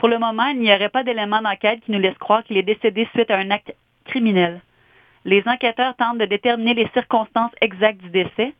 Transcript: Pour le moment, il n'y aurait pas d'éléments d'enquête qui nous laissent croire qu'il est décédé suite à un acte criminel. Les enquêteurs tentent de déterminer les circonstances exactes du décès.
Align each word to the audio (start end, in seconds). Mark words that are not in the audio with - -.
Pour 0.00 0.08
le 0.08 0.18
moment, 0.18 0.46
il 0.46 0.60
n'y 0.60 0.72
aurait 0.72 0.88
pas 0.88 1.04
d'éléments 1.04 1.42
d'enquête 1.42 1.80
qui 1.84 1.92
nous 1.92 1.98
laissent 1.98 2.16
croire 2.16 2.42
qu'il 2.42 2.56
est 2.56 2.62
décédé 2.62 3.06
suite 3.12 3.30
à 3.30 3.36
un 3.36 3.50
acte 3.50 3.74
criminel. 4.06 4.62
Les 5.26 5.42
enquêteurs 5.44 5.94
tentent 5.94 6.16
de 6.16 6.24
déterminer 6.24 6.72
les 6.72 6.88
circonstances 6.94 7.52
exactes 7.60 8.00
du 8.00 8.08
décès. 8.08 8.54